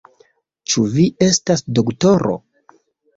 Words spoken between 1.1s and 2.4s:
estas doktoro?